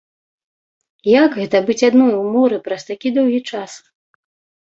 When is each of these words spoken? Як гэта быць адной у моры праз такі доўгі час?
Як 1.09 1.35
гэта 1.41 1.57
быць 1.67 1.85
адной 1.89 2.13
у 2.21 2.23
моры 2.35 2.57
праз 2.67 2.81
такі 2.91 3.09
доўгі 3.17 3.41
час? 3.51 3.71